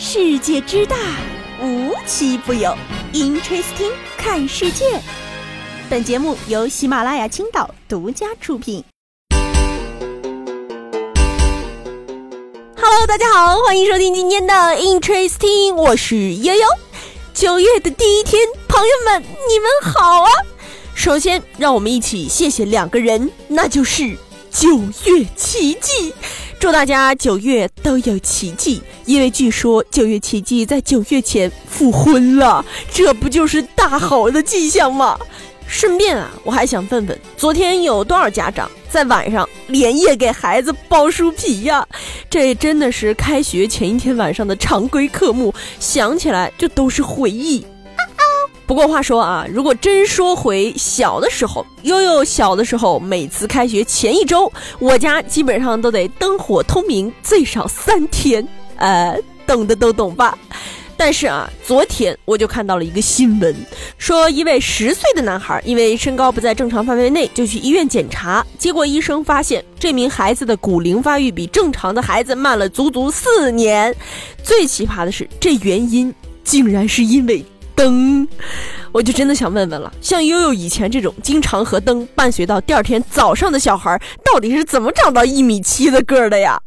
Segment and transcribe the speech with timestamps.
[0.00, 0.96] 世界之大，
[1.60, 2.72] 无奇不有。
[3.12, 4.84] Interesting，看世界。
[5.90, 8.84] 本节目由喜马拉雅青岛独家出品。
[12.80, 16.64] Hello，大家好，欢迎收听今天的 Interesting，我是悠悠。
[17.34, 20.30] 九月的第一天，朋友们，你们好啊！
[20.94, 24.16] 首先，让我们一起谢谢两个人，那就是
[24.52, 26.14] 九月奇迹。
[26.60, 35.18] 祝大家九月都有奇迹，因为据说九月奇迹在九月前复婚了，这不就是大好的迹象吗？
[35.68, 41.86] 顺便啊，我还想问问，昨天有多少家长在晚上连夜给孩子包书皮呀？
[42.28, 47.64] 这真的是开学前一天晚上的常规科目，想起来就都是回忆。
[48.68, 58.46] 不过话说啊，如果真说回小的时候，悠悠小的时候，每次开学前一周，我家基本上都得灯火通明最少三天，
[58.76, 60.36] 呃，懂的都懂吧。
[60.98, 63.56] 但是啊，昨天我就看到了一个新闻，
[63.96, 73.96] 说一位十岁的男孩因为身高不在正常范围内，就去医院检查，结果医生发现这名孩子的骨龄发育比正常的孩子慢了足足四年。
[74.42, 77.42] 最奇葩的是，这原因竟然是因为。
[77.78, 78.26] 灯，
[78.90, 86.60] 我就真的想问问了，像悠悠以前这种经常和灯伴随到第二天早上的小孩，到底是怎么长到一米七的个儿的呀？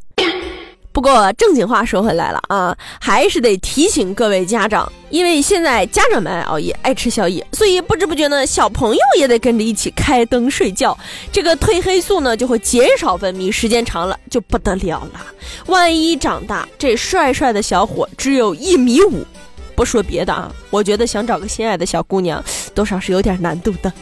[0.90, 10.96] 不过正经话说回来了啊，还是得提醒各位家长，因为现在家长们爱熬夜、爱吃宵夜，所以不知不觉呢，小朋友也得跟着一起开灯睡觉，
[11.30, 15.20] 这个褪黑素呢就会减少分泌，时间长了就不得了了。
[15.66, 19.26] 万一长大这帅帅的小伙只有一米五。
[19.74, 22.42] 不说别的啊，我觉得想找个心爱的小姑娘，
[22.74, 23.92] 多少是有点难度的。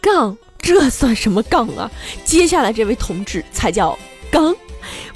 [0.00, 1.90] 杠，这算什么杠啊？
[2.24, 3.98] 接下来这位同志才叫
[4.30, 4.54] 刚。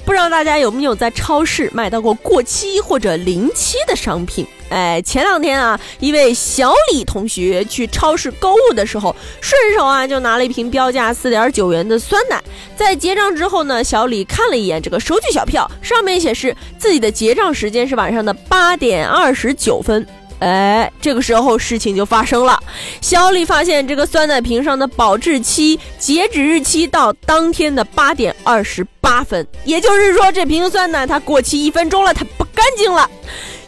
[0.09, 4.43] 不知道大家有没有在超市买到过过期或者临期的商品？
[4.69, 12.41] 哎，前两天啊，一位小李同学去超市购物的时候，顺手啊就拿了一瓶标价四点九元的酸奶。
[12.75, 20.03] 在结账之后呢，小李看了一眼这个收据小票，上面显示自己的结账时间是晚上的八点二十九分。
[20.39, 22.57] 哎，这个时候事情就发生了。
[23.01, 33.09] 小李发现这个酸奶瓶上的保质期截止日期到当天的八点二十八分，也就是说这瓶酸奶它过期一分钟了，它不干净了。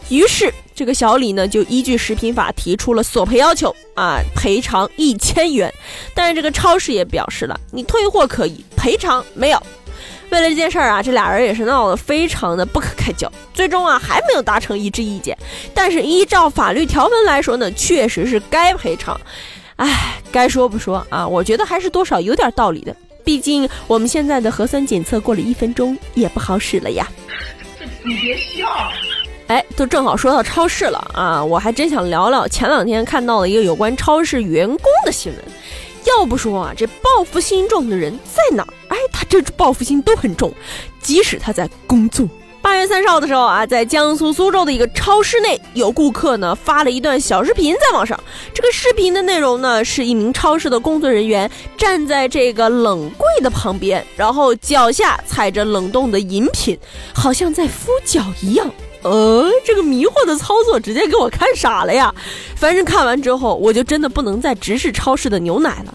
[0.08, 5.72] 于是这个小李呢就依据食品法提出了索赔要求啊，赔偿一千元。
[6.14, 9.62] 但是这个超市也表示了，你退货可以，赔偿没有。
[10.32, 15.36] 为了这件事儿啊，这俩人也是闹得非常的不可开交，最终啊还没有达成一致意见。
[15.74, 19.20] 但是依照法律条文来说呢，确实是该赔偿。
[19.76, 22.96] 哎，该说不说啊，我觉得还是多少有点道理的。
[23.22, 27.06] 毕竟我们现在的核酸检测过了一分钟也不好使了呀。
[28.02, 28.66] 你别笑。
[29.48, 35.44] 哎，都正好说到超市了啊，我还真想聊聊前两天看到了一个有关超市员工的新闻。
[36.06, 38.72] 要不说啊，这报复心重的人在哪儿？
[39.10, 40.52] 他这报复心都很重，
[41.00, 42.28] 即使他在工作。
[42.60, 48.18] 八月三十号的时候啊，在江苏苏州的一个超市内，有顾客呢发了一段小视频在网上。
[48.54, 56.78] 这个视频的内容呢，是一名超市的工作人员站在这个冷柜的旁边，然后脚下踩着冷冻的饮品，
[57.12, 58.70] 好像在敷脚一样。
[59.02, 62.14] 呃，这个迷惑的操作直接给我看傻了呀！
[62.54, 65.92] 反正看完之后，我就真的不能再直视超市的牛奶了。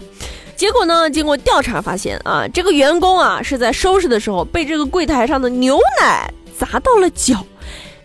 [0.58, 7.46] 结果呢，经过调查发现啊，这个员工啊是在收拾的时候被这个柜台上的牛奶砸到了脚。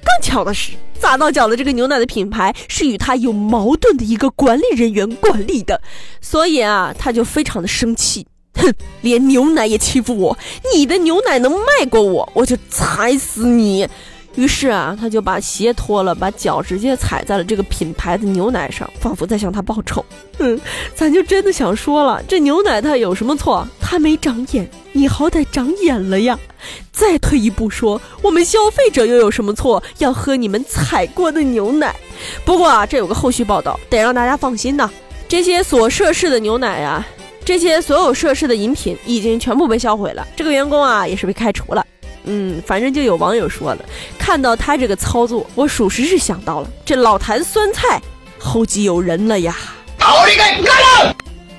[0.06, 5.82] 更巧的是，砸到脚的这个牛奶的品牌是与他有矛盾的一个管理人员管理的，
[6.22, 8.72] 所以啊，他就非常的生气，哼，
[9.02, 10.38] 连牛奶也欺负我，
[10.76, 13.88] 你的牛奶能卖过我，我就踩死你！
[14.36, 20.04] 于是啊，他就把鞋脱了，把脚直接踩在了这个品牌的牛奶上，仿佛在向他报仇。
[20.40, 20.60] 嗯，
[20.96, 23.68] 咱就真的想说了，这牛奶它有什么错？
[23.80, 26.38] 它没长眼，你好歹长眼了呀。
[26.92, 29.82] 再退一步说，我们消费者又有什么错？
[30.00, 31.96] 要喝你们踩过的牛奶？
[32.44, 34.90] 不过啊，这有个后续报道，得让大家放心呐。
[35.28, 37.06] 这些所涉事的牛奶呀，
[37.46, 40.28] 这些所有涉事的饮品已经全部被销毁了。
[40.36, 41.86] 这个员工啊，也是被开除了。
[42.26, 43.86] 嗯，反正就有网友说了，
[44.18, 48.02] 看到他这个操作，我属实是想到了这老坛酸菜
[48.40, 49.56] 后继有人了呀。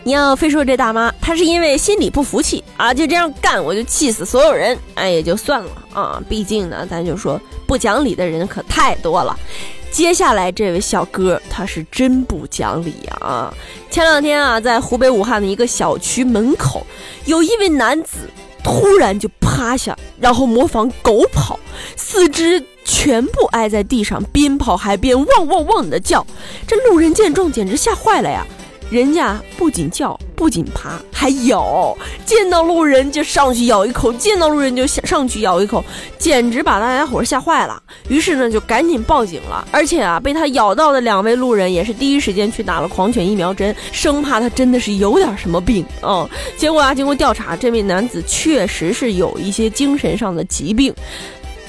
[0.02, 6.22] 你要非说这大妈，她是因为心里不服气啊，就这样干，我就气死所有人，哎，也就算了啊。
[6.28, 7.40] 毕竟呢，咱就说
[7.74, 9.36] 不讲理的人可太多了。
[9.90, 13.52] 接下来这位小哥，他是真不讲理啊！
[13.90, 16.86] 前两天啊，在湖北武汉的一个小区门口，
[17.24, 18.30] 有一位男子。
[18.62, 21.58] 突然就趴下，然后模仿狗跑，
[21.96, 26.24] 四肢全部挨在地上，边跑还边汪汪汪的叫。
[26.66, 28.46] 这路人见状简直吓坏了呀！
[28.90, 35.84] 人家不仅叫，不仅爬，还咬，见到路人就上去咬一口，见到路人就想上去咬一口，
[36.18, 37.82] 简直把大家伙吓坏了。
[38.08, 39.66] 于是呢，就赶紧报警了。
[39.72, 46.28] 而且啊，被他咬到的两位路人也是第一时间去打了狂犬疫苗针，生怕他真的是有点什么病啊。
[46.56, 50.94] 结果啊，经过调查，这位男子确实是有一些精神上的疾病。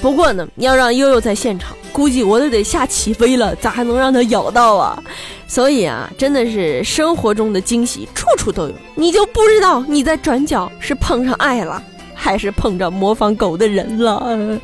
[0.06, 5.02] 不过呢，要让悠悠在现场，估计我都得吓起飞了，咋还能让它咬到啊？
[5.48, 11.82] 所以啊，真的是生活中的惊喜处处都有，你就不知道你在转角是碰上爱了，
[12.14, 14.60] 还是碰着模仿狗的人了。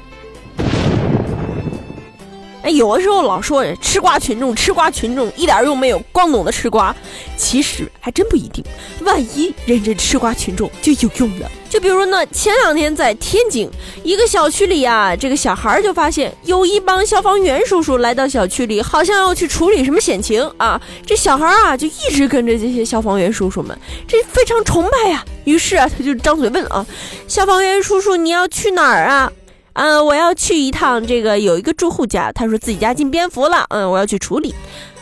[2.62, 6.94] 哎，有的时候老说吃瓜群众，吃瓜群众一点用没有，光懂得吃瓜，
[7.36, 8.64] 其实还真不一定。
[9.00, 11.50] 万一人这吃瓜群众就有用了。
[11.68, 13.68] 就比如呢，前两天在天津
[14.04, 20.80] 一个小区里啊，这个小孩就发现有一帮消防员叔叔来到小区里，好像要去处理什么险情啊。
[21.04, 23.76] 这小孩啊就一直跟着这些消防员叔叔们，
[24.06, 25.24] 这非常崇拜呀。
[25.44, 26.86] 于是啊，他就张嘴问啊，
[27.26, 29.32] 消防员叔叔，你要去哪儿啊？
[29.74, 34.54] 嗯，我要去一趟这个有一个住户家，他说自己家进蝙蝠了，嗯，我要去处理。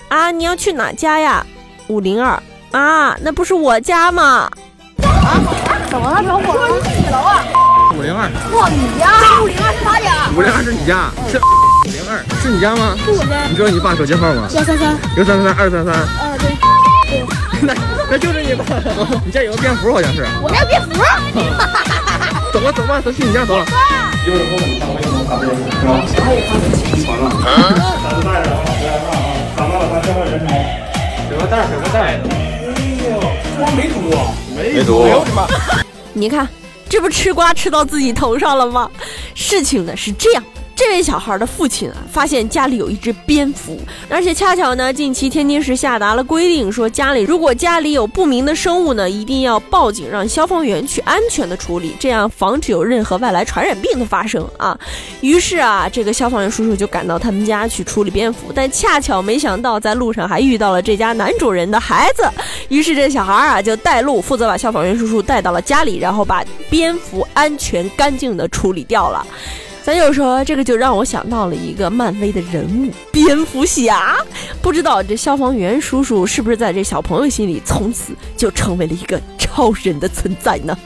[0.09, 1.45] 啊，你要去哪家呀？
[1.89, 2.41] 五零二
[2.73, 4.51] 啊，那不是我家吗？
[5.03, 5.41] 啊，
[5.91, 6.53] 怎么了，小伙？
[6.53, 7.45] 说你几楼啊？
[7.97, 8.31] 五零二。
[8.53, 9.43] 哇，你家？
[9.43, 10.29] 五零二是他家？
[10.37, 11.11] 五零二是你家？
[11.29, 12.95] 是五零二是你家吗？
[13.05, 13.45] 是我家。
[13.49, 14.49] 你知道你爸手机号吗？
[14.53, 14.97] 幺三三。
[15.17, 15.95] 幺三三二三三。
[15.95, 16.51] 啊，对。
[17.11, 17.25] 对。
[17.63, 17.75] 那
[18.11, 18.65] 那就是你爸。
[19.25, 20.25] 你家有个蝙蝠好像是。
[20.43, 20.91] 我家蝙蝠。
[22.53, 23.65] 走吧走吧，都去你家走了。
[24.23, 25.57] 一会儿我们上回用卡片是
[25.89, 25.91] 吧？
[26.23, 26.63] 还有卡片
[27.03, 27.25] 传了。
[28.05, 29.17] 咱们带着啊，不要让啊，
[29.57, 30.49] 看到了他身份人头。
[31.27, 32.21] 水个袋，水个袋。
[32.21, 33.17] 哎呦，
[33.57, 34.29] 这还没毒啊？
[34.55, 35.03] 没毒。
[35.05, 35.47] 哎呦我的妈！
[36.13, 36.47] 你看，
[36.87, 38.91] 这不吃瓜吃到自己头上了吗？
[39.35, 40.45] 事情呢是这样。
[40.81, 43.79] 这位小孩的父亲啊，发现家里有一只蝙蝠，
[44.09, 54.75] 而且恰巧呢，近期天津市下达了规定，说家里如果家里有不明的生物呢，一定要报警，让消防员去安全的处理，这样防止有任何外来传染病的发生啊。
[55.21, 62.23] 于是啊，这个消防员叔叔就赶到他们家去处理蝙蝠，但恰巧没想到在路上还遇到了这家男主人的孩子，
[62.71, 69.27] 于是这小孩啊就带路，负责把消防员叔叔带到了家里，然后把蝙蝠安全干净的处理掉了。
[69.83, 74.17] 咱就说这个，就让我想到了一个漫威的人物——蝙蝠侠。
[74.63, 80.77] 不知道这消防员叔叔是不是在这小朋友心里，从此就成为了一个超人的存在呢？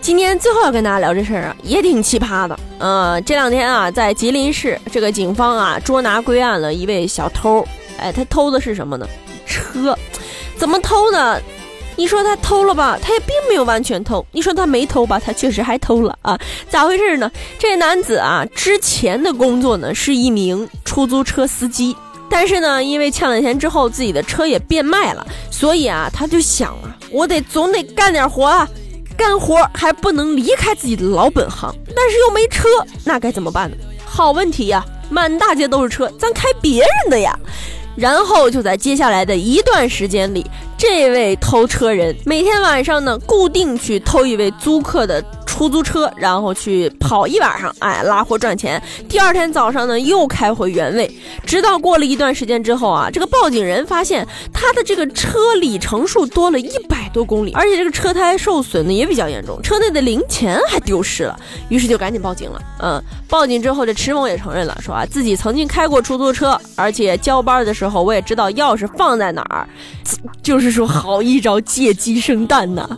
[0.00, 2.58] 今天最后要跟大家聊这事儿啊，也挺奇葩的。
[2.78, 7.66] 呃，这两天啊，在吉林市，这个警方啊捉拿归案了一位小偷。
[7.98, 9.06] 哎，他偷的是什么呢？
[9.46, 9.96] 车。
[10.56, 11.40] 怎么偷呢？
[11.96, 16.38] 你说他偷了吧，他也并没有完全偷；你说他没偷吧，他确实还偷了啊！
[16.68, 17.30] 咋回事呢？
[17.58, 21.96] 这男子啊，之前的工作呢是一名出租车司机，
[22.28, 28.68] 但是呢，因为欠了钱之后，自己的车也变卖了，所以啊，他就想啊，我得总得干点活啊，
[29.16, 32.68] 干活还不能离开自己的老本行，但是又没车，
[33.04, 33.76] 那该怎么办呢？
[34.04, 37.38] 好问题呀，满大街都是车，咱开别人的呀。
[37.96, 40.44] 然后就在接下来的一段时间里，
[40.86, 48.82] 这位偷车人每天晚上呢，固定去偷一位租客的出租车，然后去跑一晚上，哎，拉货赚钱。
[49.08, 51.08] 第二天早上呢，又开回原位。
[51.46, 61.38] 直到过了一段时间之后啊，这个报警人发现他的这个车里程数多了一百多公里，而且这个车胎受损的也比较严重，车内的零钱还丢失了。
[61.68, 62.60] 于是就赶紧报警了。
[62.80, 69.68] 嗯，报警之后，这迟某也承认了，说啊自己曾经开过出租车，而且交班的时候我也知道钥匙放在哪儿，
[70.42, 72.88] 就是说好一招借鸡生蛋呐。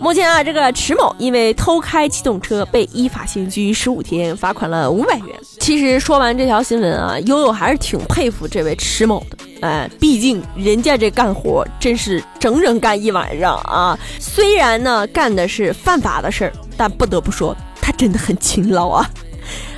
[0.00, 5.26] 目前啊，这个迟某因为偷开开机动车被依法刑拘十五天，罚款了五百元。
[5.58, 9.36] 其实说完这条新闻啊，悠悠还是挺佩服这位迟某的。
[9.60, 13.98] 哎，毕竟人家这干活真是整整干一晚上啊。
[14.18, 19.06] 虽然呢干的是犯法的事儿，但不得不说他真的很勤劳啊。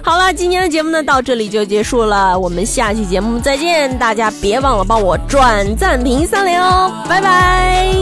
[0.05, 7.93] 好了，今天的节目呢到这里就结束了，我们下期节目再见，大家别忘了帮我转赞评三连哦，拜拜。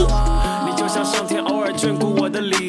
[0.63, 2.60] 你就像上天偶尔眷顾我的礼物，我只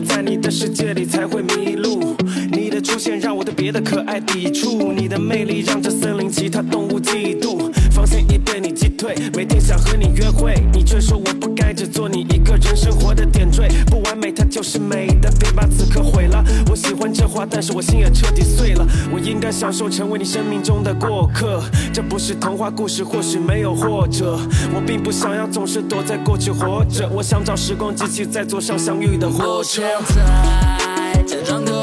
[0.00, 2.16] 在你的世界里才会迷路。
[2.50, 7.72] 你的出现让我对别的可爱抵触，你的魅力让这森林其他动物嫉妒。
[7.90, 8.67] 防线已被你
[8.98, 9.14] 退。
[9.34, 13.68] 每天想和你约会，你却说我不该只做你一个人生活的点缀。
[13.86, 16.44] 不完美它就是美的，别把此刻毁了。
[16.68, 18.84] 我喜欢这话，但是我心也彻底碎了。
[19.12, 21.62] 我应该享受成为你生命中的过客，
[21.92, 24.36] 这不是童话故事，或许没有或者。
[24.74, 29.82] 我并不想要总是躲在过去活着，我想找时光机器，再坐上相遇的火车。
[30.08, 31.77] 在假装的